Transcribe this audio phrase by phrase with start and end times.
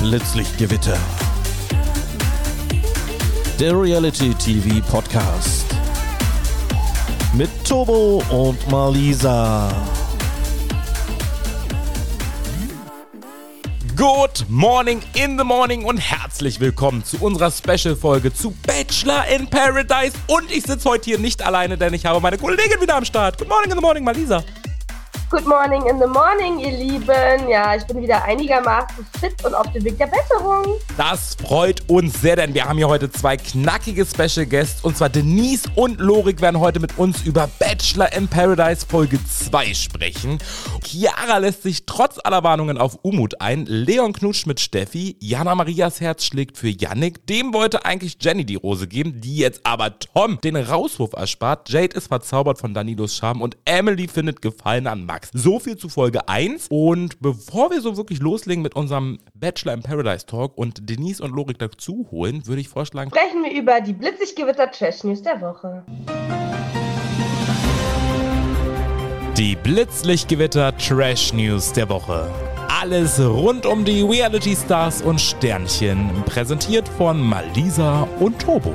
[0.00, 0.98] Blitzlichtgewitter.
[3.60, 5.66] Der Reality TV Podcast.
[7.34, 9.72] Mit Tobo und Malisa.
[13.94, 20.14] Good morning in the morning und herzlich willkommen zu unserer Special-Folge zu Bachelor in Paradise.
[20.26, 23.38] Und ich sitze heute hier nicht alleine, denn ich habe meine Kollegin wieder am Start.
[23.38, 24.42] Good morning in the morning, Malisa.
[25.28, 27.48] Good morning in the morning, ihr Lieben.
[27.48, 30.74] Ja, ich bin wieder einigermaßen fit und auf dem Weg der Besserung.
[30.96, 34.84] Das freut uns sehr, denn wir haben hier heute zwei knackige Special Guests.
[34.84, 39.74] Und zwar Denise und Lorik werden heute mit uns über Bachelor in Paradise Folge 2
[39.74, 40.38] sprechen.
[40.84, 43.66] Chiara lässt sich trotz aller Warnungen auf Umut ein.
[43.66, 45.16] Leon knutscht mit Steffi.
[45.18, 47.26] Jana Marias Herz schlägt für Yannick.
[47.26, 51.68] Dem wollte eigentlich Jenny die Rose geben, die jetzt aber Tom den Rauswurf erspart.
[51.68, 55.15] Jade ist verzaubert von Danilos Charme und Emily findet Gefallen an Max.
[55.16, 55.30] Max.
[55.32, 56.66] So viel zu Folge 1.
[56.68, 61.34] Und bevor wir so wirklich loslegen mit unserem Bachelor in Paradise Talk und Denise und
[61.34, 65.40] Lorik dazu holen, würde ich vorschlagen, sprechen wir über die blitzig gewitter Trash News der
[65.40, 65.84] Woche.
[69.38, 72.30] Die Blitzlichtgewitter Trash News der Woche.
[72.68, 78.74] Alles rund um die Reality Stars und Sternchen, präsentiert von Malisa und Tobo.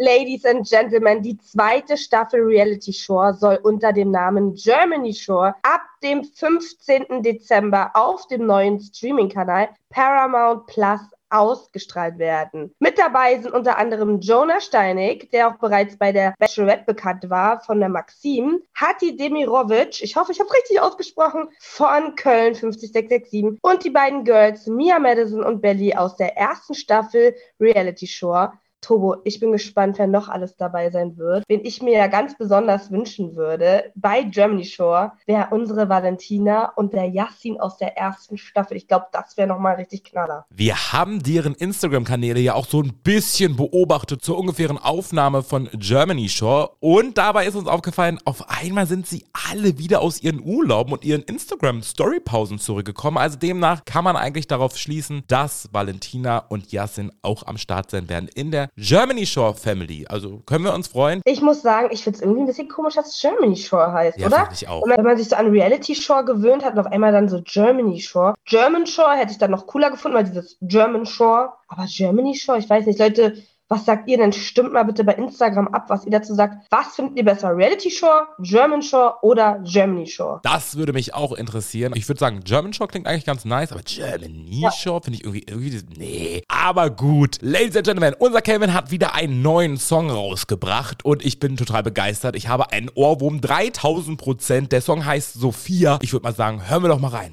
[0.00, 5.80] Ladies and Gentlemen, die zweite Staffel Reality Shore soll unter dem Namen Germany Shore ab
[6.04, 7.20] dem 15.
[7.24, 12.72] Dezember auf dem neuen Streaming-Kanal Paramount Plus ausgestrahlt werden.
[12.78, 17.60] Mit dabei sind unter anderem Jonah Steinig, der auch bereits bei der Bachelorette bekannt war,
[17.60, 23.84] von der Maxim, Hati Demirovic, ich hoffe, ich habe richtig ausgesprochen, von Köln 50667 und
[23.84, 28.52] die beiden Girls Mia Madison und Belly aus der ersten Staffel Reality Shore.
[28.80, 31.44] Tobo, ich bin gespannt, wer noch alles dabei sein wird.
[31.48, 36.92] Wen ich mir ja ganz besonders wünschen würde bei Germany Shore, wäre unsere Valentina und
[36.92, 38.76] der Yassin aus der ersten Staffel.
[38.76, 40.46] Ich glaube, das wäre nochmal richtig knaller.
[40.50, 46.28] Wir haben deren Instagram-Kanäle ja auch so ein bisschen beobachtet zur ungefähren Aufnahme von Germany
[46.28, 46.70] Shore.
[46.80, 51.04] Und dabei ist uns aufgefallen, auf einmal sind sie alle wieder aus ihren Urlauben und
[51.04, 53.18] ihren Instagram-Story-Pausen zurückgekommen.
[53.18, 58.08] Also demnach kann man eigentlich darauf schließen, dass Valentina und Yassin auch am Start sein
[58.08, 60.06] werden in der Germany Shore Family.
[60.08, 61.20] Also können wir uns freuen.
[61.24, 64.18] Ich muss sagen, ich finde es irgendwie ein bisschen komisch, dass es Germany Shore heißt,
[64.18, 64.48] ja, oder?
[64.52, 64.86] Ich auch.
[64.86, 68.00] Wenn man sich so an Reality Shore gewöhnt hat und auf einmal dann so Germany
[68.00, 68.34] Shore.
[68.44, 71.52] German Shore hätte ich dann noch cooler gefunden, weil dieses German Shore.
[71.68, 74.32] Aber Germany Shore, ich weiß nicht, Leute, was sagt ihr denn?
[74.32, 76.66] Stimmt mal bitte bei Instagram ab, was ihr dazu sagt.
[76.70, 77.54] Was findet ihr besser?
[77.54, 80.40] Reality Shore, German Shore oder Germany Shore?
[80.42, 81.92] Das würde mich auch interessieren.
[81.94, 84.72] Ich würde sagen, German Shore klingt eigentlich ganz nice, aber Germany ja.
[84.72, 86.42] Shore finde ich irgendwie, irgendwie, nee.
[86.48, 87.36] Aber gut.
[87.42, 91.82] Ladies and Gentlemen, unser Kevin hat wieder einen neuen Song rausgebracht und ich bin total
[91.82, 92.36] begeistert.
[92.36, 94.72] Ich habe einen Ohrwurm 3000 Prozent.
[94.72, 95.98] Der Song heißt Sophia.
[96.00, 97.32] Ich würde mal sagen, hören wir doch mal rein.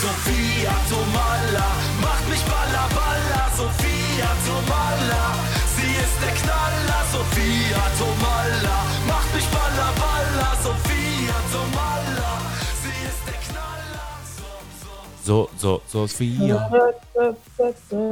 [0.00, 1.66] Sophia Tomala,
[15.24, 16.70] So, so, so, Sophia.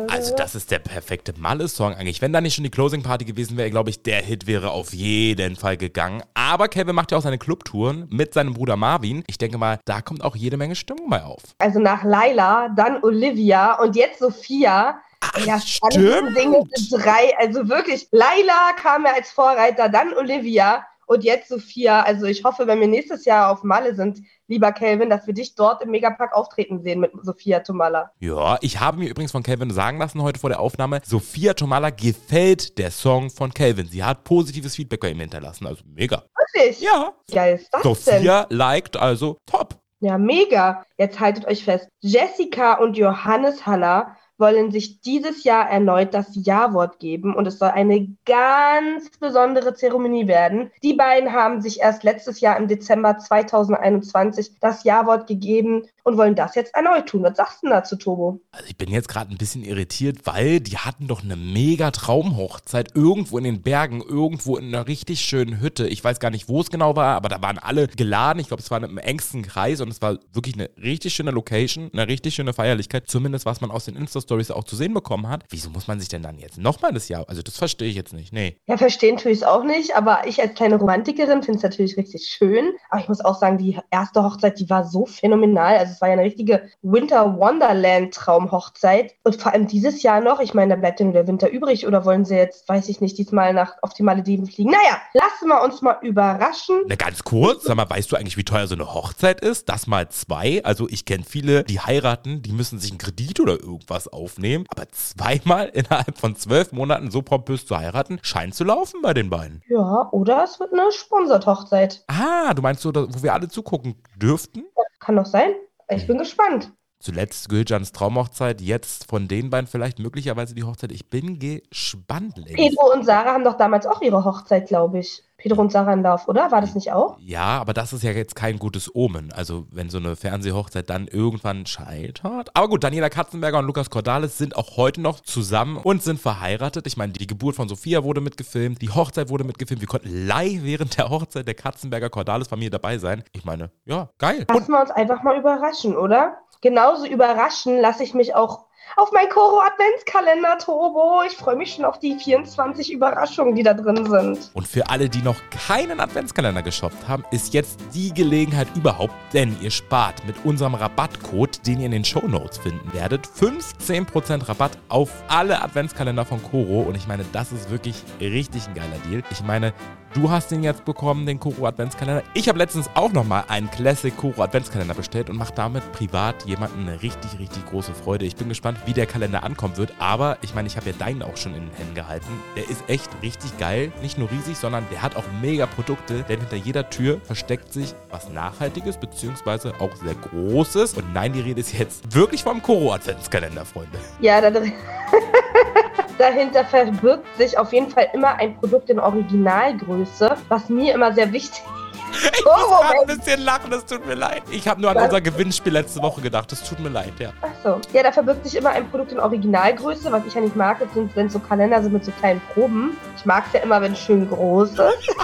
[0.08, 2.22] Also das ist der perfekte Malle-Song eigentlich.
[2.22, 4.94] Wenn da nicht schon die Closing Party gewesen wäre, glaube ich, der Hit wäre auf
[4.94, 6.22] jeden Fall gegangen.
[6.32, 9.24] Aber Kevin macht ja auch seine Clubtouren mit seinem Bruder Marvin.
[9.26, 11.42] Ich denke mal, da kommt auch jede Menge Stimmung bei auf.
[11.58, 16.36] Also nach Laila, dann Olivia und jetzt Sophia Ach, ja, stimmt.
[16.36, 22.02] Dinge drei, also wirklich, Laila kam ja als Vorreiter, dann Olivia und jetzt Sophia.
[22.02, 25.54] Also ich hoffe, wenn wir nächstes Jahr auf Malle sind, lieber Kelvin, dass wir dich
[25.54, 28.12] dort im Megapark auftreten sehen mit Sophia Tomala.
[28.20, 31.90] Ja, ich habe mir übrigens von Kelvin sagen lassen heute vor der Aufnahme, Sophia Tomala
[31.90, 33.86] gefällt der Song von Kelvin.
[33.86, 36.24] Sie hat positives Feedback bei ihm hinterlassen, also mega.
[36.36, 36.80] Wirklich?
[36.80, 37.12] Ja.
[37.32, 38.56] Geil ist das Sophia denn?
[38.56, 39.78] liked, also top.
[40.00, 40.84] Ja, mega.
[40.98, 41.88] Jetzt haltet euch fest.
[42.00, 47.68] Jessica und Johannes Haller wollen sich dieses Jahr erneut das Ja-Wort geben und es soll
[47.68, 50.72] eine ganz besondere Zeremonie werden.
[50.82, 56.34] Die beiden haben sich erst letztes Jahr im Dezember 2021 das Ja-Wort gegeben und wollen
[56.34, 57.22] das jetzt erneut tun.
[57.22, 58.40] Was sagst du dazu, Tobo?
[58.52, 62.94] Also ich bin jetzt gerade ein bisschen irritiert, weil die hatten doch eine mega Traumhochzeit
[62.94, 65.86] irgendwo in den Bergen, irgendwo in einer richtig schönen Hütte.
[65.86, 68.40] Ich weiß gar nicht, wo es genau war, aber da waren alle geladen.
[68.40, 71.90] Ich glaube, es war im engsten Kreis und es war wirklich eine richtig schöne Location,
[71.92, 73.08] eine richtig schöne Feierlichkeit.
[73.08, 75.44] Zumindest was man aus den Insta Stories auch zu sehen bekommen hat.
[75.50, 77.28] Wieso muss man sich denn dann jetzt nochmal das Jahr?
[77.28, 78.32] Also das verstehe ich jetzt nicht.
[78.32, 78.56] Nee.
[78.66, 81.96] Ja, verstehen tue ich es auch nicht, aber ich als kleine Romantikerin finde es natürlich
[81.96, 82.72] richtig schön.
[82.90, 85.76] Aber ich muss auch sagen, die erste Hochzeit, die war so phänomenal.
[85.76, 89.14] Also Also es war ja eine richtige Winter Wonderland Traumhochzeit.
[89.24, 91.86] Und vor allem dieses Jahr noch, ich meine, da bleibt ja nur der Winter übrig
[91.86, 94.70] oder wollen sie jetzt, weiß ich nicht, diesmal nach, auf die Malediven fliegen?
[94.70, 96.82] Naja, lassen wir uns mal überraschen.
[96.86, 99.68] Na, ganz kurz, sag mal, weißt du eigentlich, wie teuer so eine Hochzeit ist?
[99.68, 100.64] Das mal zwei.
[100.64, 104.64] Also ich kenne viele, die heiraten, die müssen sich einen Kredit oder irgendwas aufnehmen.
[104.70, 109.28] Aber zweimal innerhalb von zwölf Monaten so pompös zu heiraten, scheint zu laufen bei den
[109.28, 109.62] beiden.
[109.68, 112.04] Ja, oder es wird eine Sponsored-Hochzeit.
[112.06, 114.64] Ah, du meinst so, wo wir alle zugucken dürften?
[115.02, 115.52] Kann doch sein.
[115.96, 116.72] Ich bin gespannt.
[117.02, 120.92] Zuletzt Gülcans Traumhochzeit, jetzt von den beiden vielleicht möglicherweise die Hochzeit.
[120.92, 122.38] Ich bin gespannt.
[122.38, 122.54] Ladies.
[122.54, 125.24] Pedro und Sarah haben doch damals auch ihre Hochzeit, glaube ich.
[125.42, 126.52] Pedro und Sarah in Love, oder?
[126.52, 127.16] War das nicht auch?
[127.18, 129.32] Ja, aber das ist ja jetzt kein gutes Omen.
[129.32, 132.50] Also, wenn so eine Fernsehhochzeit dann irgendwann scheitert.
[132.54, 136.86] Aber gut, Daniela Katzenberger und Lukas Cordalis sind auch heute noch zusammen und sind verheiratet.
[136.86, 139.80] Ich meine, die Geburt von Sophia wurde mitgefilmt, die Hochzeit wurde mitgefilmt.
[139.80, 143.24] Wir konnten live während der Hochzeit der Katzenberger Cordalis Familie dabei sein.
[143.32, 144.46] Ich meine, ja, geil.
[144.48, 146.38] Lassen wir uns einfach mal überraschen, oder?
[146.60, 148.66] Genauso überraschen lasse ich mich auch
[148.96, 151.22] auf mein Koro Adventskalender Turbo.
[151.26, 154.50] Ich freue mich schon auf die 24 Überraschungen, die da drin sind.
[154.54, 159.56] Und für alle, die noch keinen Adventskalender geshoppt haben, ist jetzt die Gelegenheit überhaupt, denn
[159.60, 164.72] ihr spart mit unserem Rabattcode, den ihr in den Show Notes finden werdet, 15% Rabatt
[164.88, 166.80] auf alle Adventskalender von Koro.
[166.82, 169.22] Und ich meine, das ist wirklich richtig ein geiler Deal.
[169.30, 169.72] Ich meine,
[170.14, 172.22] Du hast den jetzt bekommen, den Koro Adventskalender.
[172.34, 176.86] Ich habe letztens auch nochmal einen Classic Koro Adventskalender bestellt und mache damit privat jemanden
[176.86, 178.26] eine richtig, richtig große Freude.
[178.26, 179.94] Ich bin gespannt, wie der Kalender ankommen wird.
[179.98, 182.28] Aber ich meine, ich habe ja deinen auch schon in den Händen gehalten.
[182.56, 183.90] Der ist echt richtig geil.
[184.02, 186.24] Nicht nur riesig, sondern der hat auch mega Produkte.
[186.28, 190.92] Denn hinter jeder Tür versteckt sich was Nachhaltiges, beziehungsweise auch sehr Großes.
[190.92, 193.98] Und nein, die Rede ist jetzt wirklich vom Koro Adventskalender, Freunde.
[194.20, 194.74] Ja, da drin.
[196.18, 201.32] Dahinter verbirgt sich auf jeden Fall immer ein Produkt in Originalgröße, was mir immer sehr
[201.32, 201.82] wichtig ist.
[202.34, 204.42] Ich muss oh, gerade ein bisschen lachen, das tut mir leid.
[204.50, 205.04] Ich habe nur an Was?
[205.04, 207.30] unser Gewinnspiel letzte Woche gedacht, das tut mir leid, ja.
[207.40, 207.80] Achso.
[207.94, 210.12] Ja, da verbirgt sich immer ein Produkt in Originalgröße.
[210.12, 212.98] Was ich ja nicht mag, sind, wenn so Kalender sind mit so kleinen Proben.
[213.16, 214.78] Ich mag es ja immer, wenn es schön groß ist.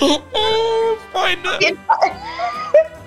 [1.12, 1.50] Freunde.
[1.50, 2.10] Auf jeden Fall.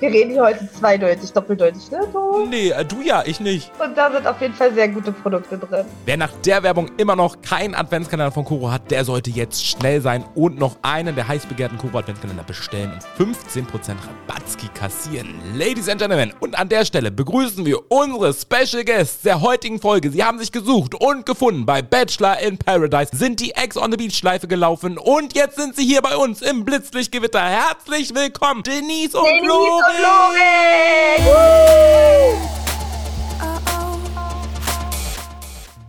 [0.04, 2.02] Wir reden hier heute zweideutig, doppeldeutig, ne?
[2.12, 2.46] Du?
[2.46, 3.72] Nee, äh, du ja, ich nicht.
[3.80, 5.86] Und da sind auf jeden Fall sehr gute Produkte drin.
[6.06, 10.02] Wer nach der Werbung immer noch keinen Adventskalender von Koro hat, der sollte jetzt schnell
[10.02, 13.96] sein und noch einen der heiß begehrten Koro Adventskalender bestellen und 15%
[14.28, 15.40] Rabattski kassieren.
[15.56, 20.12] Ladies and Gentlemen, und an der Stelle begrüßen wir unsere Special Guests der heutigen Folge.
[20.12, 23.96] Sie haben sich gesucht und gefunden bei Bachelor in Paradise, sind die Ex on the
[23.96, 27.40] Beach Schleife gelaufen und jetzt sind sie hier bei uns im Blitzlichtgewitter.
[27.40, 29.93] Herzlich willkommen, Denise und Denise Flo.
[30.02, 31.22] Lorik!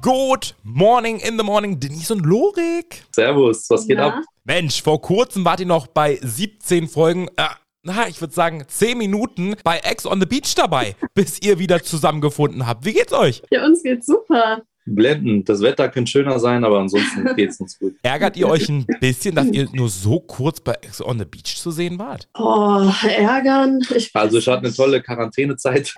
[0.02, 3.04] Good morning in the morning, Denise und Lorik.
[3.14, 4.08] Servus, was geht Ja.
[4.08, 4.24] ab?
[4.44, 7.44] Mensch, vor kurzem wart ihr noch bei 17 Folgen, äh,
[7.82, 11.82] na, ich würde sagen 10 Minuten bei Ex on the Beach dabei, bis ihr wieder
[11.82, 12.84] zusammengefunden habt.
[12.84, 13.42] Wie geht's euch?
[13.50, 14.62] Ja, uns geht's super.
[14.86, 15.48] Blendend.
[15.48, 17.94] Das Wetter könnte schöner sein, aber ansonsten geht's uns gut.
[18.02, 21.56] Ärgert ihr euch ein bisschen, dass ihr nur so kurz bei Ex on the Beach
[21.56, 22.28] zu sehen wart?
[22.38, 23.81] Oh, ärgern.
[23.94, 25.94] Ich Also ich hatte eine tolle Quarantänezeit.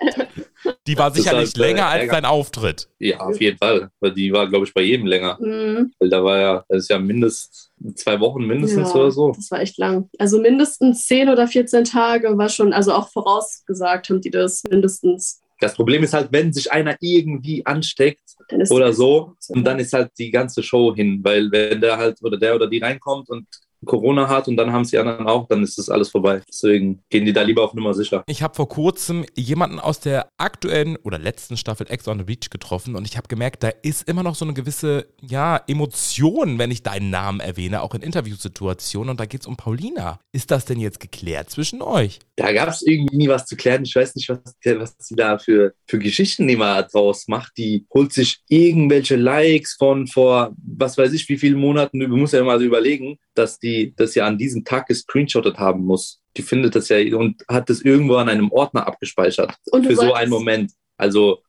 [0.87, 2.87] Die war Das sicherlich halt, äh, länger als Ärger- dein Auftritt.
[2.99, 3.89] Ja, auf jeden Fall.
[3.99, 5.37] Weil die war, glaube ich, bei jedem länger.
[5.39, 5.91] Mhm.
[5.99, 9.31] Weil da war ja, das ist ja mindestens zwei Wochen mindestens Ja, oder so.
[9.33, 10.09] Das war echt lang.
[10.17, 15.41] Also mindestens 10 oder 14 Tage war schon, also auch vorausgesagt haben die das mindestens.
[15.59, 18.21] Das Problem ist halt, wenn sich einer irgendwie ansteckt
[18.69, 21.19] oder so, und dann ist halt die ganze Show hin.
[21.23, 23.47] Weil wenn der halt oder der oder die reinkommt und
[23.85, 26.41] Corona hat und dann haben es die anderen auch, dann ist das alles vorbei.
[26.47, 28.23] Deswegen gehen die da lieber auf Nummer sicher.
[28.27, 32.49] Ich habe vor kurzem jemanden aus der aktuellen oder letzten Staffel Ex on the Beach
[32.49, 36.71] getroffen und ich habe gemerkt, da ist immer noch so eine gewisse, ja, Emotion, wenn
[36.71, 40.19] ich deinen Namen erwähne, auch in Interviewsituationen und da geht es um Paulina.
[40.31, 42.19] Ist das denn jetzt geklärt zwischen euch?
[42.35, 43.83] Da gab es irgendwie nie was zu klären.
[43.83, 47.57] Ich weiß nicht, was, was sie da für, für Geschichten immer draus macht.
[47.57, 51.99] Die holt sich irgendwelche Likes von vor, was weiß ich, wie vielen Monaten.
[51.99, 56.21] Du musst ja mal überlegen, dass die das ja an diesem Tag gescreenshottet haben muss.
[56.35, 59.55] Die findet das ja und hat das irgendwo an einem Ordner abgespeichert.
[59.71, 60.71] Für so einen Moment.
[60.99, 61.43] Also,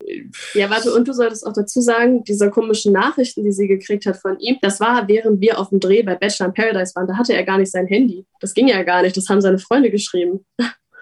[0.52, 4.18] Ja, warte, und du solltest auch dazu sagen, diese komischen Nachrichten, die sie gekriegt hat
[4.18, 7.07] von ihm, das war, während wir auf dem Dreh bei Bachelor in Paradise waren.
[7.07, 8.26] Da hatte er gar nicht sein Handy.
[8.40, 9.16] Das ging ja gar nicht.
[9.16, 10.45] Das haben seine Freunde geschrieben.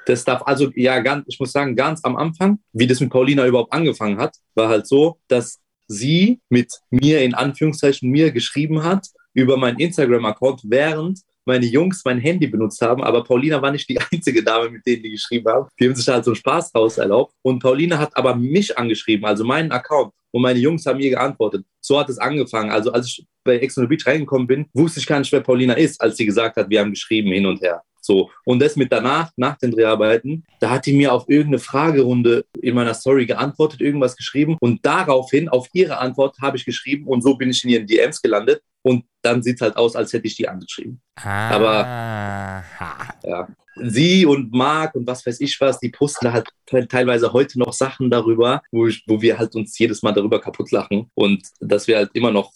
[0.06, 3.44] das darf, also ja, ganz, ich muss sagen, ganz am Anfang, wie das mit Paulina
[3.46, 9.08] überhaupt angefangen hat, war halt so, dass sie mit mir in Anführungszeichen mir geschrieben hat
[9.36, 13.98] über meinen Instagram-Account, während meine Jungs mein Handy benutzt haben, aber Paulina war nicht die
[14.12, 15.68] einzige Dame, mit denen die geschrieben haben.
[15.78, 17.34] Die haben sich halt so einen Spaß draus erlaubt.
[17.42, 20.12] Und Paulina hat aber mich angeschrieben, also meinen Account.
[20.32, 21.64] Und meine Jungs haben ihr geantwortet.
[21.80, 22.70] So hat es angefangen.
[22.70, 25.40] Also als ich bei Ex on the Beach reingekommen bin, wusste ich gar nicht, wer
[25.40, 27.82] Paulina ist, als sie gesagt hat, wir haben geschrieben hin und her.
[28.00, 28.30] So.
[28.44, 32.74] Und das mit danach, nach den Dreharbeiten, da hat die mir auf irgendeine Fragerunde in
[32.74, 37.36] meiner Story geantwortet, irgendwas geschrieben und daraufhin, auf ihre Antwort, habe ich geschrieben und so
[37.36, 40.36] bin ich in ihren DMs gelandet und dann sieht es halt aus, als hätte ich
[40.36, 41.00] die angeschrieben.
[41.16, 41.50] Ah.
[41.50, 43.48] Aber ja,
[43.82, 46.46] sie und Marc und was weiß ich was, die posten halt
[46.88, 50.70] teilweise heute noch Sachen darüber, wo, ich, wo wir halt uns jedes Mal darüber kaputt
[50.70, 51.10] lachen.
[51.14, 52.52] Und dass wir halt immer noch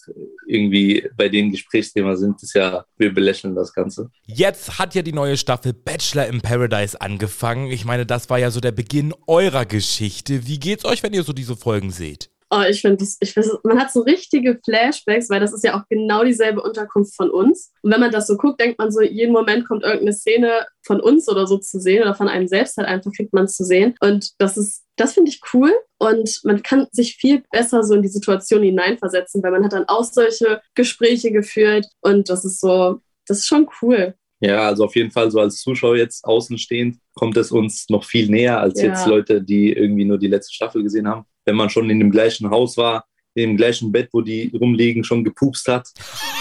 [0.47, 4.09] irgendwie bei dem Gesprächsthema sind, ist ja, wir belächeln das Ganze.
[4.25, 7.69] Jetzt hat ja die neue Staffel Bachelor in Paradise angefangen.
[7.71, 10.47] Ich meine, das war ja so der Beginn eurer Geschichte.
[10.47, 12.29] Wie geht's euch, wenn ihr so diese Folgen seht?
[12.53, 15.79] Oh, ich finde das, ich weiß, man hat so richtige Flashbacks, weil das ist ja
[15.79, 17.71] auch genau dieselbe Unterkunft von uns.
[17.81, 20.99] Und wenn man das so guckt, denkt man so, jeden Moment kommt irgendeine Szene von
[20.99, 23.63] uns oder so zu sehen oder von einem selbst halt einfach kriegt man es zu
[23.63, 23.95] sehen.
[24.01, 25.71] Und das ist, das finde ich cool.
[25.97, 29.87] Und man kann sich viel besser so in die Situation hineinversetzen, weil man hat dann
[29.87, 34.13] auch solche Gespräche geführt und das ist so, das ist schon cool.
[34.41, 38.27] Ja, also auf jeden Fall so als Zuschauer jetzt außenstehend kommt es uns noch viel
[38.27, 38.89] näher als Ja.
[38.89, 41.25] jetzt Leute, die irgendwie nur die letzte Staffel gesehen haben.
[41.51, 43.03] Wenn man schon in dem gleichen Haus war,
[43.33, 45.89] in dem gleichen Bett, wo die rumliegen, schon gepupst hat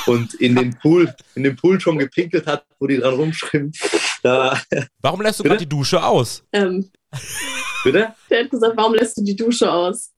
[0.07, 3.73] und in den Pool, in den Pool schon gepinkelt hat, wo die dran rumschwimmen.
[4.23, 4.57] Da,
[5.01, 6.45] Warum lässt du gerade die Dusche aus?
[6.53, 6.89] Ähm,
[7.85, 8.09] bitte?
[8.31, 10.13] der hat gesagt, warum lässt du die Dusche aus?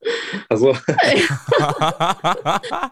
[0.49, 0.73] Also,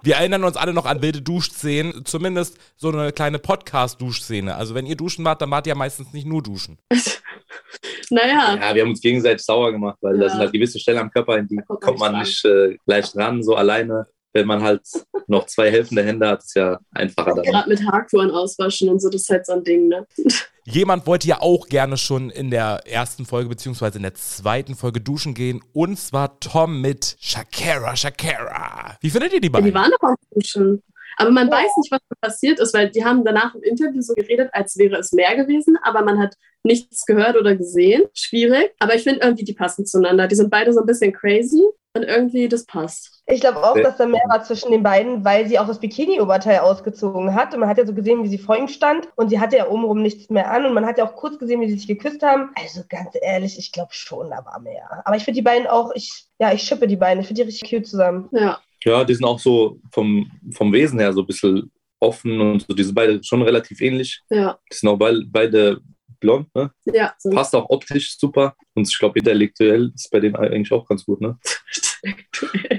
[0.02, 4.54] Wir erinnern uns alle noch an wilde Duschszenen, zumindest so eine kleine Podcast-Duschszene.
[4.54, 6.78] Also wenn ihr duschen wart, dann wart ihr ja meistens nicht nur duschen.
[8.10, 10.30] naja, ja, wir haben uns gegenseitig sauer gemacht, weil da Ja.
[10.30, 12.44] sind halt gewisse Stellen am Körper, in die Da kommt man kommt man nicht nicht
[12.44, 14.06] äh, leicht ran, so alleine.
[14.32, 14.82] Wenn man halt
[15.26, 17.44] noch zwei helfende Hände hat, ist ja einfacher dann.
[17.44, 20.06] gerade mit Haarkuren auswaschen und so, das ist halt so ein Ding, ne?
[20.66, 25.00] Jemand wollte ja auch gerne schon in der ersten Folge beziehungsweise in der zweiten Folge
[25.00, 25.60] duschen gehen.
[25.72, 28.96] Und zwar Tom mit Shakira, Shakira.
[29.00, 29.66] Wie findet ihr die Ja, beiden?
[29.68, 30.82] die waren doch am Duschen.
[31.20, 34.50] Aber man weiß nicht, was passiert ist, weil die haben danach im Interview so geredet,
[34.52, 38.02] als wäre es mehr gewesen, aber man hat nichts gehört oder gesehen.
[38.14, 38.72] Schwierig.
[38.78, 40.26] Aber ich finde irgendwie, die passen zueinander.
[40.28, 41.62] Die sind beide so ein bisschen crazy
[41.94, 43.22] und irgendwie, das passt.
[43.26, 43.82] Ich glaube auch, Ja.
[43.84, 47.54] dass da mehr war zwischen den beiden, weil sie auch das Bikini-Oberteil ausgezogen hat.
[47.54, 49.08] Und man hat ja so gesehen, wie sie vor ihm stand.
[49.16, 50.66] Und sie hatte ja obenrum nichts mehr an.
[50.66, 52.50] Und man hat ja auch kurz gesehen, wie sie sich geküsst haben.
[52.56, 55.02] Also ganz ehrlich, ich glaube schon, da war mehr.
[55.04, 57.20] Aber ich finde die beiden auch, ich, ja, ich schippe die beiden.
[57.20, 58.28] Ich finde die richtig cute zusammen.
[58.32, 58.60] Ja.
[58.84, 61.70] Ja, die sind auch so vom, vom Wesen her so ein bisschen
[62.00, 62.74] offen und so.
[62.74, 64.22] Die sind beide schon relativ ähnlich.
[64.30, 65.80] Ja, Die sind auch beid- beide
[66.18, 66.70] blond, ne?
[66.86, 67.14] ja.
[67.18, 68.54] So Passt auch optisch super.
[68.74, 71.38] Und ich glaube, intellektuell ist bei denen eigentlich auch ganz gut, ne?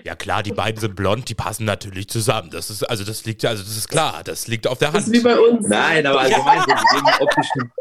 [0.04, 2.50] Ja klar, die beiden sind blond, die passen natürlich zusammen.
[2.50, 5.14] Das ist, also das liegt, also das ist klar, das liegt auf der Das Hand.
[5.16, 5.68] ist wie bei uns.
[5.68, 7.72] Nein, aber allgemein, so, die, geben optisch, ein-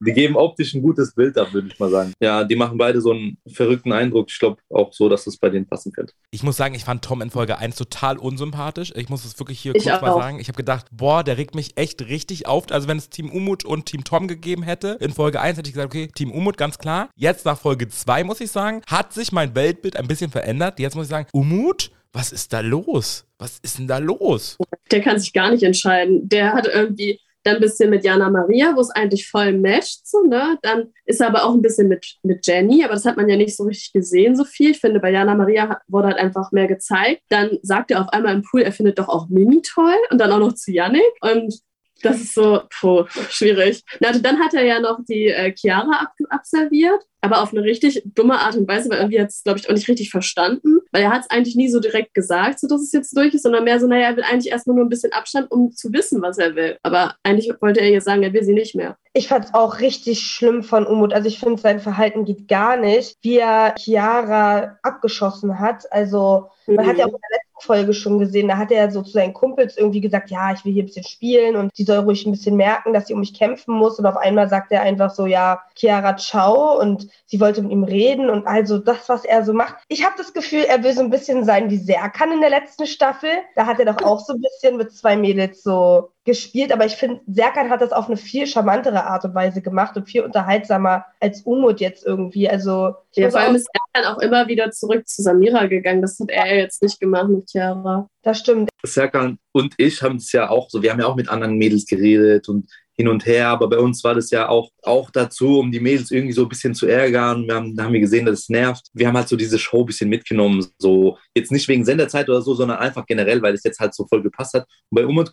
[0.00, 2.12] die geben optisch ein gutes Bild ab, würde ich mal sagen.
[2.20, 4.30] Ja, die machen beide so einen verrückten Eindruck.
[4.30, 6.14] Ich glaube auch so, dass das bei denen passen könnte.
[6.30, 8.92] Ich muss sagen, ich fand Tom in Folge 1 total unsympathisch.
[8.96, 10.20] Ich muss es wirklich hier Ich kurz mal auch.
[10.20, 10.40] sagen.
[10.40, 12.70] Ich habe gedacht, boah, der regt mich echt richtig auf.
[12.70, 15.74] Also wenn es Team Umut und Team Tom gegeben hätte, in Folge 1 hätte ich
[15.74, 17.10] gesagt, okay, Team Umut, ganz klar.
[17.14, 20.80] Jetzt nach Folge 2, muss ich sagen, hat sich mein Weltbild ein bisschen verändert.
[20.80, 23.26] Jetzt muss ich sagen, Umut, was ist da los?
[23.38, 24.56] Was ist denn da los?
[24.90, 26.28] Der kann sich gar nicht entscheiden.
[26.28, 30.06] Der hat irgendwie dann ein bisschen mit Jana Maria, wo es eigentlich voll matcht.
[30.06, 30.58] So, ne?
[30.62, 33.36] Dann ist er aber auch ein bisschen mit, mit Jenny, aber das hat man ja
[33.36, 34.72] nicht so richtig gesehen, so viel.
[34.72, 37.22] Ich finde, bei Jana Maria wurde halt einfach mehr gezeigt.
[37.28, 40.32] Dann sagt er auf einmal im Pool, er findet doch auch Mimi toll und dann
[40.32, 41.02] auch noch zu Yannick.
[41.20, 41.60] Und
[42.02, 43.82] das ist so, puh, schwierig.
[44.00, 47.62] Na, also dann hat er ja noch die äh, Chiara ab absolviert, aber auf eine
[47.62, 50.78] richtig dumme Art und Weise, weil irgendwie hat es, glaube ich, auch nicht richtig verstanden,
[50.92, 53.42] weil er hat es eigentlich nie so direkt gesagt, so dass es jetzt durch ist,
[53.42, 56.22] sondern mehr so, naja, er will eigentlich erstmal nur ein bisschen Abstand, um zu wissen,
[56.22, 56.78] was er will.
[56.82, 58.96] Aber eigentlich wollte er ihr sagen, er will sie nicht mehr.
[59.12, 61.12] Ich fand es auch richtig schlimm von Umut.
[61.12, 65.90] Also ich finde, sein Verhalten geht gar nicht, wie er Chiara abgeschossen hat.
[65.92, 69.12] Also man hat ja auch in der Folge schon gesehen, da hat er so zu
[69.12, 72.26] seinen Kumpels irgendwie gesagt, ja, ich will hier ein bisschen spielen und sie soll ruhig
[72.26, 73.98] ein bisschen merken, dass sie um mich kämpfen muss.
[73.98, 76.80] Und auf einmal sagt er einfach so, ja, Chiara, ciao.
[76.80, 79.76] Und sie wollte mit ihm reden und also das, was er so macht.
[79.88, 82.86] Ich habe das Gefühl, er will so ein bisschen sein wie Serkan in der letzten
[82.86, 83.30] Staffel.
[83.56, 86.92] Da hat er doch auch so ein bisschen mit zwei Mädels so gespielt, aber ich
[86.92, 91.04] finde, Serkan hat das auf eine viel charmantere Art und Weise gemacht und viel unterhaltsamer
[91.18, 92.48] als Umut jetzt irgendwie.
[92.48, 95.66] Also ich Ja, muss vor allem ist er dann auch immer wieder zurück zu Samira
[95.66, 96.02] gegangen.
[96.02, 98.08] Das hat er jetzt nicht gemacht mit Chiara.
[98.22, 98.68] das stimmt.
[98.84, 101.86] Serkan und ich haben es ja auch so, wir haben ja auch mit anderen Mädels
[101.86, 105.72] geredet und hin und her, aber bei uns war das ja auch, auch dazu, um
[105.72, 107.46] die Mädels irgendwie so ein bisschen zu ärgern.
[107.46, 108.88] Wir haben, da haben wir gesehen, dass es nervt.
[108.92, 112.42] Wir haben halt so diese Show ein bisschen mitgenommen, so jetzt nicht wegen Senderzeit oder
[112.42, 114.66] so, sondern einfach generell, weil es jetzt halt so voll gepasst hat.
[114.90, 115.32] Und bei Umut,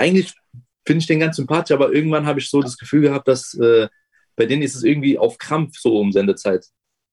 [0.00, 0.34] eigentlich
[0.86, 3.88] finde ich den ganz sympathisch, aber irgendwann habe ich so das Gefühl gehabt, dass äh,
[4.36, 6.66] bei denen ist es irgendwie auf Krampf so um Sendezeit.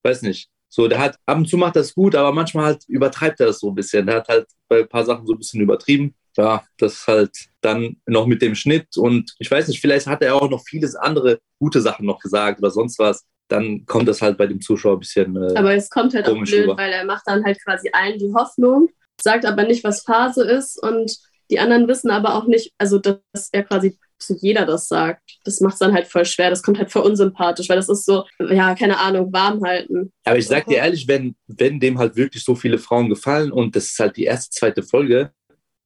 [0.04, 0.50] Weiß nicht.
[0.70, 3.60] So, der hat, ab und zu macht das gut, aber manchmal halt übertreibt er das
[3.60, 4.06] so ein bisschen.
[4.06, 6.16] Der hat halt bei ein paar Sachen so ein bisschen übertrieben.
[6.38, 10.36] ja, das halt dann noch mit dem Schnitt und ich weiß nicht, vielleicht hat er
[10.36, 13.26] auch noch vieles andere gute Sachen noch gesagt oder sonst was.
[13.50, 15.36] Dann kommt das halt bei dem Zuschauer ein bisschen.
[15.36, 16.78] Äh, aber es kommt halt auch blöd, rüber.
[16.78, 18.90] weil er macht dann halt quasi allen die Hoffnung,
[19.22, 21.18] sagt aber nicht, was Phase ist und
[21.50, 25.22] die anderen wissen aber auch nicht, also dass er quasi zu jeder das sagt.
[25.44, 26.50] Das macht es dann halt voll schwer.
[26.50, 30.12] Das kommt halt voll unsympathisch, weil das ist so, ja, keine Ahnung, warm halten.
[30.24, 33.76] Aber ich sag dir ehrlich, wenn, wenn dem halt wirklich so viele Frauen gefallen und
[33.76, 35.32] das ist halt die erste, zweite Folge,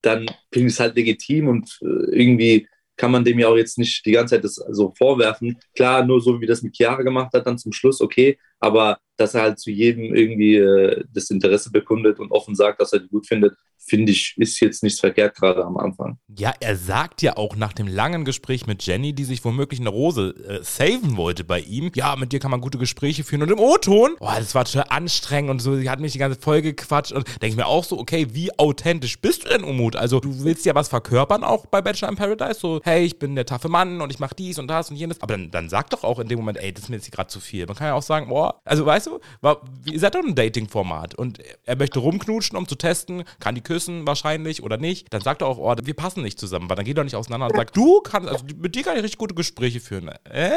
[0.01, 4.06] dann ich es halt legitim und äh, irgendwie kann man dem ja auch jetzt nicht
[4.06, 5.58] die ganze Zeit das so vorwerfen.
[5.75, 9.36] Klar, nur so wie das mit Chiara gemacht hat, dann zum Schluss, okay, aber dass
[9.36, 13.08] er halt zu jedem irgendwie äh, das Interesse bekundet und offen sagt, dass er die
[13.08, 16.18] gut findet, finde ich, ist jetzt nichts verkehrt gerade am Anfang.
[16.38, 19.89] Ja, er sagt ja auch nach dem langen Gespräch mit Jenny, die sich womöglich eine
[19.89, 21.91] Rose äh, saven wollte bei ihm.
[21.96, 23.41] Ja, mit dir kann man gute Gespräche führen.
[23.41, 26.39] Und im O-Ton, oh, das war total anstrengend und so, sie hat mich die ganze
[26.39, 27.12] Folge gequatscht.
[27.12, 29.96] Und denke ich mir auch so, okay, wie authentisch bist du denn, Umut?
[29.96, 32.60] Also, du willst ja was verkörpern auch bei Bachelor in Paradise.
[32.60, 35.22] So, hey, ich bin der taffe Mann und ich mache dies und das und jenes.
[35.22, 37.30] Aber dann, dann sag doch auch in dem Moment, ey, das ist mir jetzt gerade
[37.30, 37.65] zu viel.
[37.65, 41.15] Man kann ja auch sagen, boah, also weißt du, war, ihr seid doch ein Dating-Format
[41.15, 45.13] und er möchte rumknutschen, um zu testen, kann die küssen wahrscheinlich oder nicht.
[45.13, 47.48] Dann sagt er auch, oh, wir passen nicht zusammen, weil dann geht er nicht auseinander
[47.48, 50.10] und sagt, du kannst, also mit dir kann ich richtig gute Gespräche führen.
[50.29, 50.51] Äh?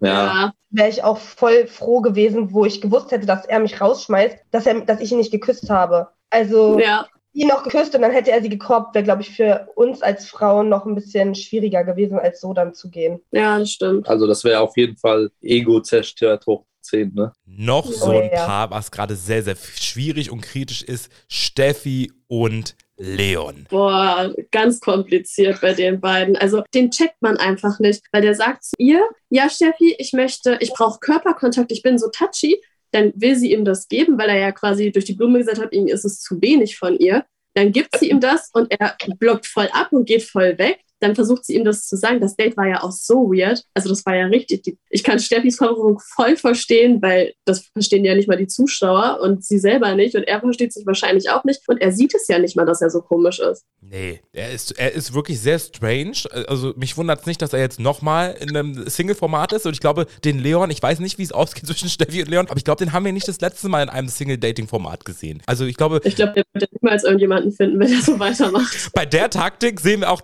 [0.00, 4.36] Ja, Wäre ich auch voll froh gewesen, wo ich gewusst hätte, dass er mich rausschmeißt,
[4.50, 6.08] dass, er, dass ich ihn nicht geküsst habe.
[6.30, 9.68] Also Ja, ihn noch geküsst und dann hätte er sie gekorbt, wäre, glaube ich, für
[9.74, 13.20] uns als Frauen noch ein bisschen schwieriger gewesen, als so dann zu gehen.
[13.32, 14.08] ja, das stimmt.
[14.08, 17.32] also das wäre auf jeden Fall Ego zerstört hoch 10, ne?
[17.46, 18.46] Noch so Oh, ein ja.
[18.46, 23.66] Paar, was gerade sehr, sehr schwierig und kritisch ist, Steffi und Leon.
[23.70, 26.36] Boah, ganz kompliziert bei den beiden.
[26.36, 30.58] Also den checkt man einfach nicht, weil der sagt zu ihr, ja Steffi, ich möchte,
[30.60, 32.60] ich brauche Körperkontakt, ich bin so touchy.
[32.92, 35.72] Dann will sie ihm das geben, weil er ja quasi durch die Blume gesagt hat,
[35.72, 37.24] ihm ist es zu wenig von ihr.
[37.54, 40.80] Dann gibt sie ihm das und er blockt voll ab und geht voll weg.
[41.04, 42.18] Dann versucht sie ihm das zu sagen.
[42.18, 43.62] Das Date war ja auch so weird.
[43.74, 44.62] Also das war ja richtig.
[44.62, 49.20] Die, ich kann Steffis Verwirrung voll verstehen, weil das verstehen ja nicht mal die Zuschauer
[49.20, 50.14] und sie selber nicht.
[50.14, 51.60] Und er versteht sich wahrscheinlich auch nicht.
[51.68, 53.64] Und er sieht es ja nicht mal, dass er so komisch ist.
[53.82, 56.12] Nee, er ist, er ist wirklich sehr strange.
[56.48, 59.66] Also mich wundert es nicht, dass er jetzt nochmal in einem Single-Format ist.
[59.66, 62.46] Und ich glaube, den Leon, ich weiß nicht, wie es ausgeht zwischen Steffi und Leon,
[62.48, 65.42] aber ich glaube, den haben wir nicht das letzte Mal in einem Single-Dating-Format gesehen.
[65.44, 68.90] Also ich glaube, Ich glaube, der wird niemals irgendjemanden finden, wenn er so weitermacht.
[68.94, 70.22] bei der Taktik sehen wir auch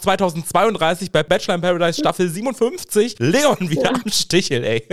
[0.74, 3.90] 2032 bei Bachelor in Paradise Staffel 57 Leon wieder Ja.
[3.92, 4.86] am Stichel, ey.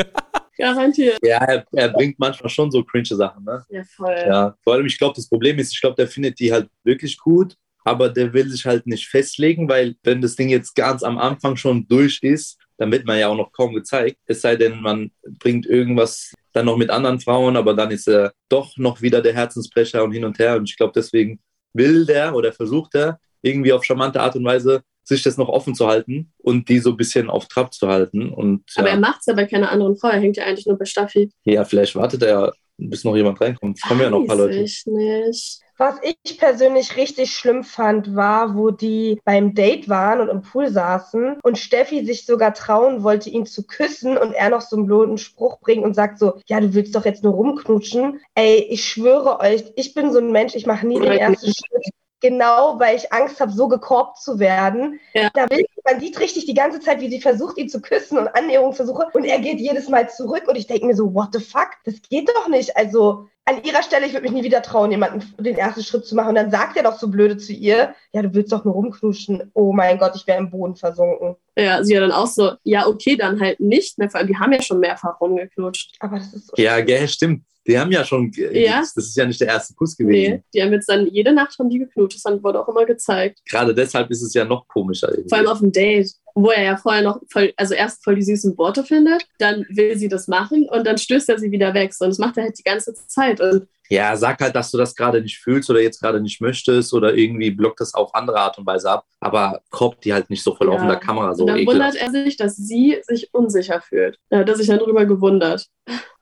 [0.57, 1.19] Garantiert.
[1.23, 3.63] Ja, er, er bringt manchmal schon so cringe Sachen, ne?
[3.69, 4.15] Ja, voll.
[4.27, 7.17] Ja, vor allem, ich glaube, das Problem ist, ich glaube, der findet die halt wirklich
[7.19, 11.17] gut, aber der will sich halt nicht festlegen, weil wenn das Ding jetzt ganz am
[11.19, 14.17] Anfang schon durch ist, dann wird man ja auch noch kaum gezeigt.
[14.25, 18.33] Es sei denn, man bringt irgendwas dann noch mit anderen Frauen, aber dann ist er
[18.49, 20.55] doch noch wieder der Herzensbrecher und hin und her.
[20.57, 21.39] Und ich glaube, deswegen
[21.73, 25.73] will der oder versucht er irgendwie auf charmante Art und Weise sich das noch offen
[25.73, 28.29] zu halten und die so ein bisschen auf Trab zu halten.
[28.29, 30.09] Und Aber ja, er macht es ja bei keiner anderen Frau.
[30.09, 31.31] Er hängt ja eigentlich nur bei Staffi.
[31.45, 33.77] ja, vielleicht wartet er ja, bis noch jemand reinkommt.
[33.77, 34.59] Es kommen ja noch ein paar Leute.
[34.59, 35.61] ich nicht.
[35.79, 40.69] Was ich persönlich richtig schlimm fand, war, wo die beim Date waren und im Pool
[40.69, 44.87] saßen und Steffi sich sogar trauen wollte, ihn zu küssen und er noch so einen
[44.87, 48.19] blöden Spruch bringt und sagt so, ja, du willst doch jetzt nur rumknutschen.
[48.33, 51.93] Ey, ich schwöre euch, ich bin so ein Mensch, ich mache nie den ersten Schritt.
[52.19, 54.99] Genau, weil ich Angst habe, so gekorbt zu werden.
[55.13, 55.29] Ja.
[55.33, 58.27] Da will, man sieht richtig die ganze Zeit, wie sie versucht, ihn zu küssen und
[58.27, 61.69] Annäherungsversuche und er geht jedes Mal zurück und ich denke mir so, what the fuck?
[61.85, 62.75] Das geht doch nicht.
[62.75, 66.15] Also an ihrer Stelle, ich würde mich nie wieder trauen, jemanden den ersten Schritt zu
[66.15, 66.29] machen.
[66.29, 69.51] Und dann sagt er doch so blöde zu ihr, ja, du willst doch nur rumknuschen.
[69.53, 71.35] Oh mein Gott, ich wäre im Boden versunken.
[71.57, 73.97] Ja, sie ja dann auch so, ja, okay, dann halt nicht.
[73.97, 74.09] Ne?
[74.09, 75.95] Vor allem, die haben ja schon mehrfach rumgeknutscht.
[76.01, 77.43] Aber das ist so Ja, gell, stimmt.
[77.65, 78.79] Die haben ja schon, Ja.
[78.79, 80.33] das ist ja nicht der erste Kuss gewesen.
[80.35, 82.19] Nee, die haben jetzt dann jede Nacht haben die geknutscht.
[82.23, 83.39] Das wurde auch immer gezeigt.
[83.49, 85.09] Gerade deshalb ist es ja noch komischer.
[85.09, 85.29] Irgendwie.
[85.29, 86.11] Vor allem auf dem Date,
[86.43, 89.97] wo er ja vorher noch voll, also erst voll die süßen Worte findet, dann will
[89.97, 91.93] sie das machen und dann stößt er sie wieder weg.
[91.93, 93.41] So, Und das macht er halt die ganze Zeit.
[93.41, 96.93] Und ja, sag halt, dass du das gerade nicht fühlst oder jetzt gerade nicht möchtest
[96.93, 99.05] oder irgendwie blockt das auf andere Art und Weise ab.
[99.21, 100.73] Aber korbt die halt nicht so voll Ja.
[100.73, 101.95] offener Kamera so und dann ekelhaft.
[101.95, 104.17] wundert er sich, dass sie sich unsicher fühlt.
[104.29, 105.67] Da hat er sich dann drüber gewundert.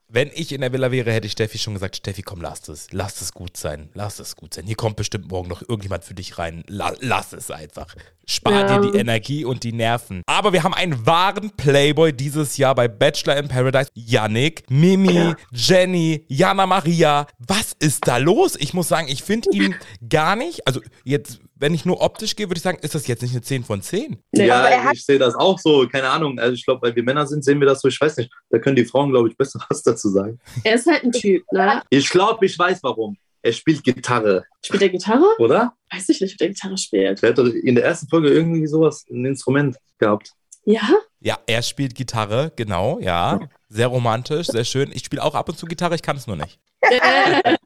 [0.07, 2.87] Wenn ich in der Villa wäre, hätte ich Steffi schon gesagt, Steffi, komm, lass es.
[2.91, 3.89] Lass es gut sein.
[3.95, 4.65] Lass es gut sein.
[4.65, 6.63] Hier kommt bestimmt morgen noch irgendjemand für dich rein.
[6.67, 7.87] La lass es einfach.
[8.27, 8.79] Spar Ja.
[8.79, 10.21] dir die Energie und die Nerven.
[10.27, 13.89] Aber wir haben einen wahren Playboy dieses Jahr bei Bachelor in Paradise.
[13.95, 17.25] Yannick, Mimi, Jenny, Jana Maria.
[17.39, 18.55] Was ist da los?
[18.59, 19.75] Ich muss sagen, ich finde ihn
[20.09, 20.67] gar nicht.
[20.67, 23.41] Also jetzt, wenn ich nur optisch gehe, würde ich sagen, ist das jetzt nicht eine
[23.41, 24.17] 10 von 10.
[24.33, 25.87] Nee, ja, er ich sehe das auch so.
[25.87, 26.37] Keine Ahnung.
[26.37, 27.87] Also ich glaube, weil wir Männer sind, sehen wir das so.
[27.87, 28.31] Ich weiß nicht.
[28.49, 30.39] Da können die Frauen, glaube ich, besser was dazu sagen.
[30.63, 31.81] Er ist halt ein Typ, ne?
[31.89, 33.17] Ich glaube, ich weiß warum.
[33.41, 35.25] er spielt Gitarre, Spielt er Gitarre?
[35.39, 35.73] oder?
[35.91, 37.21] Weiß ich nicht, ob der Gitarre spielt.
[37.21, 40.31] Der hat doch in der ersten Folge irgendwie sowas, ein Instrument gehabt.
[40.65, 40.81] Ja?
[41.21, 43.39] Ja, er spielt Gitarre, genau, ja.
[43.69, 44.91] Sehr romantisch, sehr schön.
[44.93, 46.59] Ich spiele auch ab und zu Gitarre, ich kann es nur nicht.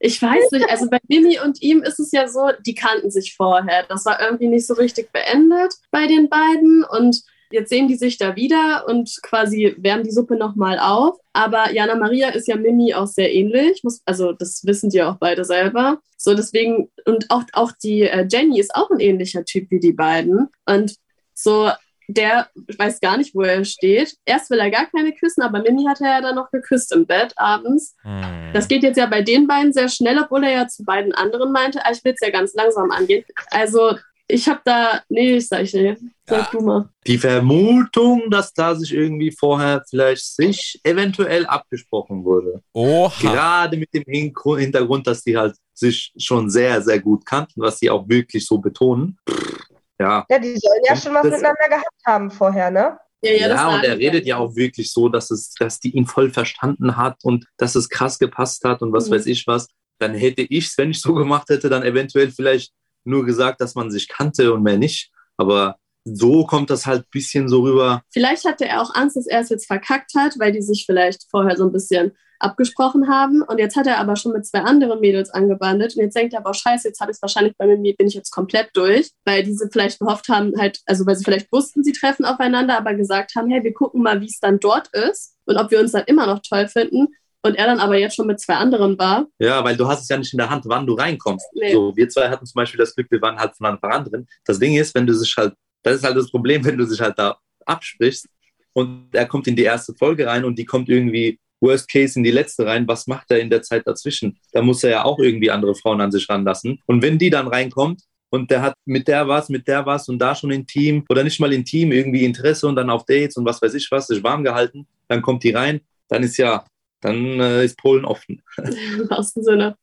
[0.00, 3.34] Ich weiß nicht, also bei Mimi und ihm ist es ja so, die kannten sich
[3.34, 3.84] vorher.
[3.88, 8.18] Das war irgendwie nicht so richtig beendet bei den beiden und jetzt sehen die sich
[8.18, 11.18] da wieder und quasi wärmen die Suppe nochmal auf.
[11.32, 15.16] Aber Jana Maria ist ja Mimi auch sehr ähnlich, muss, also das wissen die auch
[15.16, 16.00] beide selber.
[16.16, 19.92] So deswegen, und auch, auch die äh, Jenny ist auch ein ähnlicher Typ wie die
[19.92, 20.48] beiden.
[20.66, 20.96] Und
[21.34, 21.70] so,
[22.08, 24.16] der weiß gar nicht, wo er steht.
[24.24, 27.06] Erst will er gar keine küssen, aber Mimi hat er ja dann noch geküsst im
[27.06, 27.94] Bett abends.
[28.02, 28.50] Hm.
[28.54, 31.52] Das geht jetzt ja bei den beiden sehr schnell, obwohl er ja zu beiden anderen
[31.52, 33.24] meinte, ah, ich will es ja ganz langsam angehen.
[33.50, 36.00] Also ich habe da, nee, ich sag ich nicht.
[36.26, 36.48] Sag Ja.
[36.52, 36.88] du mal.
[37.06, 42.62] Die Vermutung, dass da sich irgendwie vorher vielleicht sich eventuell abgesprochen wurde.
[42.74, 43.12] Oha.
[43.20, 47.88] Gerade mit dem Hintergrund, dass die halt sich schon sehr, sehr gut kannten, was sie
[47.88, 49.16] auch wirklich so betonen.
[49.28, 49.57] Pff,
[50.00, 52.98] Ja, Ja, die sollen ja schon was Das- miteinander gehabt haben vorher, ne?
[53.22, 56.06] ja, das und sagen er redet ja auch wirklich so, dass es, dass die ihn
[56.06, 59.14] voll verstanden hat und dass es krass gepasst hat und was Mhm.
[59.14, 59.66] weiß ich was.
[59.98, 62.72] Dann hätte ich es, wenn ich so gemacht hätte, dann eventuell vielleicht
[63.04, 65.10] nur gesagt, dass man sich kannte und mehr nicht.
[65.36, 68.02] Aber so kommt das halt ein bisschen so rüber.
[68.12, 71.24] Vielleicht hatte er auch Angst, dass er es jetzt verkackt hat, weil die sich vielleicht
[71.28, 73.42] vorher so ein bisschen abgesprochen haben.
[73.42, 75.96] Und jetzt hat er aber schon mit zwei anderen Mädels angebandelt.
[75.96, 78.06] Und jetzt denkt er aber, oh, scheiße, jetzt habe ich es wahrscheinlich bei mir, bin
[78.06, 79.10] ich jetzt komplett durch.
[79.24, 82.94] Weil diese vielleicht gehofft haben, halt, also weil sie vielleicht wussten, sie treffen aufeinander, aber
[82.94, 85.92] gesagt haben, hey, wir gucken mal, wie es dann dort ist und ob wir uns
[85.92, 87.08] dann immer noch toll finden.
[87.42, 89.26] Und er dann aber jetzt schon mit zwei anderen war.
[89.38, 91.46] Ja, weil du hast es ja nicht in der Hand, wann du reinkommst.
[91.54, 91.72] Nee.
[91.72, 94.26] So, wir zwei hatten zum Beispiel das Glück, wir waren halt von Anfang an drin.
[94.44, 97.00] Das Ding ist, wenn du sich halt, das ist halt das Problem, wenn du sich
[97.00, 98.26] halt da absprichst
[98.72, 102.24] und er kommt in die erste Folge rein und die kommt irgendwie Worst Case in
[102.24, 104.38] die letzte rein, was macht er in der Zeit dazwischen?
[104.52, 106.80] Da muss er ja auch irgendwie andere Frauen an sich ranlassen.
[106.86, 110.18] Und wenn die dann reinkommt und der hat mit der was, mit der was und
[110.18, 113.60] da schon intim oder nicht mal intim, irgendwie Interesse und dann auf Dates und was
[113.60, 116.64] weiß ich was, sich warm gehalten, dann kommt die rein, dann ist ja,
[117.00, 118.42] dann äh, ist Polen offen.
[118.56, 119.76] Im wahrsten Sinne.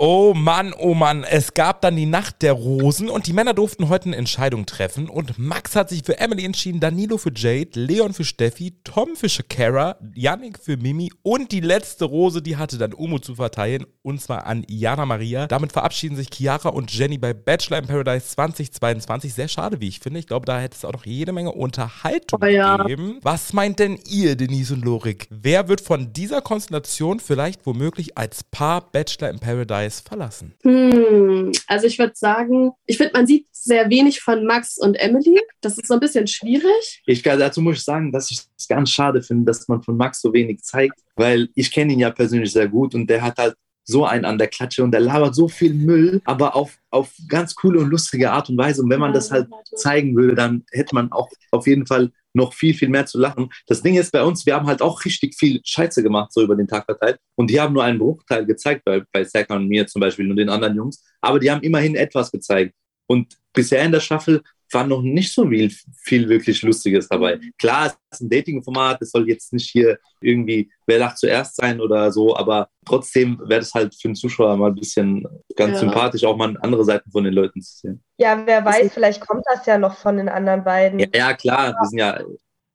[0.00, 3.88] Oh Mann, oh Mann, es gab dann die Nacht der Rosen und die Männer durften
[3.88, 8.14] heute eine Entscheidung treffen und Max hat sich für Emily entschieden, Danilo für Jade, Leon
[8.14, 12.94] für Steffi, Tom für Shakira, Yannick für Mimi und die letzte Rose, die hatte dann
[12.94, 15.48] Umo zu verteilen und zwar an Jana Maria.
[15.48, 19.34] Damit verabschieden sich Chiara und Jenny bei Bachelor in Paradise 2022.
[19.34, 20.20] Sehr schade, wie ich finde.
[20.20, 22.76] Ich glaube, da hätte es auch noch jede Menge Unterhaltung Oh ja.
[22.76, 23.18] gegeben.
[23.22, 25.26] Was meint denn ihr, Denise und Lorik?
[25.30, 30.54] Wer wird von dieser Konstellation vielleicht womöglich als Paar Bachelor in Paradise verlassen?
[30.62, 35.40] Hm, also ich würde sagen, ich finde, man sieht sehr wenig von Max und Emily.
[35.60, 37.02] Das ist so ein bisschen schwierig.
[37.06, 40.20] Ich, dazu muss ich sagen, dass ich es ganz schade finde, dass man von Max
[40.20, 43.54] so wenig zeigt, weil ich kenne ihn ja persönlich sehr gut und der hat halt
[43.88, 47.54] so einen an der Klatsche und der labert so viel Müll, aber auf, auf ganz
[47.54, 48.82] coole und lustige Art und Weise.
[48.82, 52.52] Und wenn man das halt zeigen würde, dann hätte man auch auf jeden Fall noch
[52.52, 53.48] viel, viel mehr zu lachen.
[53.66, 56.54] Das Ding ist bei uns, wir haben halt auch richtig viel Scheiße gemacht, so über
[56.54, 57.18] den Tag verteilt.
[57.34, 60.36] Und die haben nur einen Bruchteil gezeigt, bei, bei Serkan und mir zum Beispiel und
[60.36, 61.02] den anderen Jungs.
[61.22, 62.74] Aber die haben immerhin etwas gezeigt.
[63.06, 67.38] Und bisher in der Staffel war noch nicht so viel, viel wirklich Lustiges dabei.
[67.58, 71.80] Klar, es ist ein Dating-Format, es soll jetzt nicht hier irgendwie wer lacht zuerst sein
[71.80, 75.80] oder so, aber trotzdem wäre das halt für den Zuschauer mal ein bisschen ganz Ja.
[75.80, 78.02] sympathisch, auch mal andere Seiten von den Leuten zu sehen.
[78.18, 80.98] Ja, wer weiß, vielleicht kommt das ja noch von den anderen beiden.
[80.98, 82.18] Ja, ja klar, wir sind ja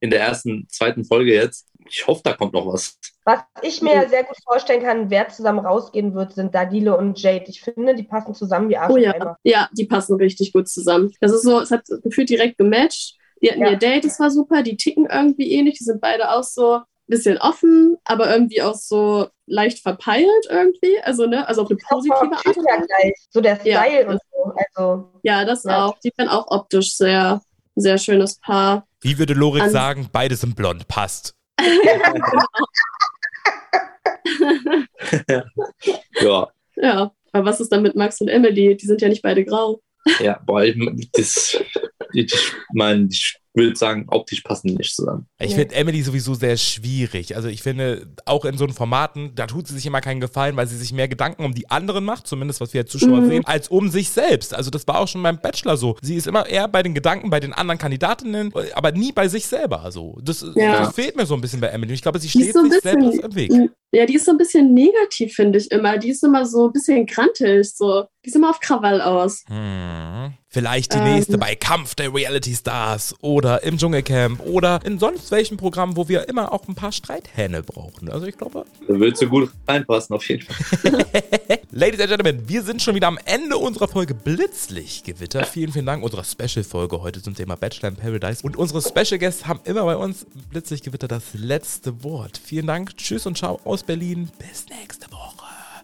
[0.04, 1.66] in der ersten, zweiten Folge jetzt.
[1.88, 2.98] Ich hoffe, da kommt noch was.
[3.24, 7.18] Was ich mir ja sehr gut vorstellen kann, wer zusammen rausgehen wird, sind Danilo und
[7.22, 7.46] Jade.
[7.48, 11.14] Ich finde, die passen zusammen wie Arsch Oh ja, ja, die passen richtig gut zusammen.
[11.22, 13.16] Das ist so, es hat gefühlt direkt gematcht.
[13.42, 13.72] Die hatten Ja.
[13.72, 14.62] ihr Date, das war super.
[14.62, 15.78] Die ticken irgendwie ähnlich.
[15.78, 21.00] Die sind beide auch so ein bisschen offen, aber irgendwie auch so leicht verpeilt irgendwie.
[21.04, 23.14] Also, ne, also auf eine positive Art gleich.
[23.30, 23.82] So der Ja.
[23.84, 24.54] Style und so.
[24.76, 25.86] Also, Ja, das Ja.
[25.86, 25.98] auch.
[26.00, 27.42] Die sind auch optisch sehr,
[27.76, 28.86] sehr schönes Paar.
[29.04, 31.36] Wie würde Lorik sagen, beide sind blond, passt.
[36.22, 38.76] Ja, Ja, aber was ist dann mit Max und Emily?
[38.78, 39.82] Die sind ja nicht beide grau.
[40.20, 40.78] ja, boah, ich,
[41.12, 41.62] das,
[42.14, 42.34] ich
[42.74, 45.28] meine, ich würde sagen, optisch passen die nicht zusammen.
[45.40, 47.36] Ich finde Emily sowieso sehr schwierig.
[47.36, 50.56] Also ich finde, auch in so einen Formaten, da tut sie sich immer keinen Gefallen,
[50.56, 53.30] weil sie sich mehr Gedanken um die anderen macht, zumindest was wir als Zuschauer Mhm.
[53.30, 54.54] sehen, als um sich selbst.
[54.56, 55.96] Also das war auch schon beim Bachelor so.
[56.02, 59.46] Sie ist immer eher bei den Gedanken bei den anderen Kandidatinnen, aber nie bei sich
[59.46, 59.92] selber.
[59.92, 60.18] So.
[60.24, 60.80] Das, Ja.
[60.86, 61.94] das fehlt mir so ein bisschen bei Emily.
[61.94, 63.52] Ich glaube, sie steht so ein sich bisschen- selbst im Weg.
[63.92, 65.98] Ja, die ist so ein bisschen negativ, finde ich immer.
[66.00, 67.72] Die ist immer so ein bisschen grantig.
[67.76, 68.06] So.
[68.26, 69.44] Die ist immer auf Krawall aus.
[69.48, 70.34] Hm.
[70.54, 71.16] Vielleicht die Ähm.
[71.16, 76.08] nächste bei Kampf der Reality Stars oder im Dschungelcamp oder in sonst welchen Programmen, wo
[76.08, 78.10] wir immer auch ein paar Streithähne brauchen.
[78.12, 81.06] Also ich glaube, Da würdest du gut reinpassen, auf jeden Fall.
[81.72, 85.44] Ladies and Gentlemen, wir sind schon wieder am Ende unserer Folge Blitzlichtgewitter.
[85.46, 88.44] Vielen, vielen Dank unserer Special-Folge heute zum Thema Bachelor in Paradise.
[88.44, 92.40] Und unsere Special Guests haben immer bei uns im Blitzlichtgewitter das letzte Wort.
[92.44, 94.30] Vielen Dank, tschüss und ciao aus Berlin.
[94.38, 95.33] Bis nächste Woche.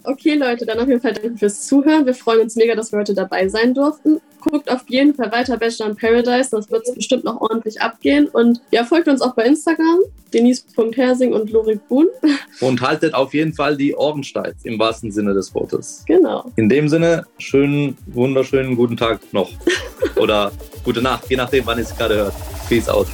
[0.04, 2.06] Okay, Leute, dann auf jeden Fall danke fürs Zuhören.
[2.06, 4.22] Wir freuen uns mega, dass wir heute dabei sein durften.
[4.40, 6.52] Guckt auf jeden Fall weiter Bachelor in Paradise.
[6.52, 8.28] Das wird bestimmt noch ordentlich abgehen.
[8.28, 10.00] Und ja, folgt uns auch bei Instagram.
[10.34, 12.08] Denise.hersing und Lorik Buhn.
[12.62, 16.04] Und haltet auf jeden Fall die Ohren steif, im wahrsten Sinne des Wortes.
[16.06, 16.52] Genau.
[16.56, 19.50] In dem Sinne, schönen, wunderschönen guten Tag noch.
[20.18, 20.52] Oder
[20.84, 22.34] gute Nacht, je nachdem, wann ihr es gerade hört.
[22.68, 23.08] Peace out.